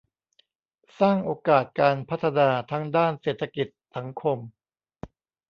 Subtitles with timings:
[0.99, 4.37] สร้างโอกาสการพัฒนาทั้งด้านเศรษฐกิจสังคม